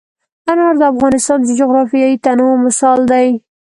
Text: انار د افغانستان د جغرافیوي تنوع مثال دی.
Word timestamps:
انار 0.49 0.75
د 0.79 0.83
افغانستان 0.93 1.39
د 1.43 1.49
جغرافیوي 1.59 2.15
تنوع 2.25 2.53
مثال 2.65 2.99
دی. 3.11 3.27